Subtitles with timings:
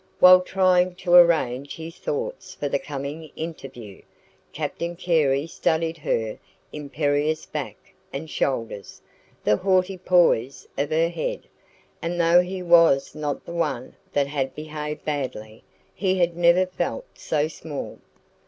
[0.19, 4.01] While trying to arrange his thoughts for the coming interview,
[4.51, 6.39] Captain Carey studied her
[6.73, 8.99] imperious back and shoulders,
[9.43, 11.45] the haughty poise of her head;
[12.01, 17.05] and though he was not the one that had behaved badly, he had never felt
[17.13, 17.99] so small.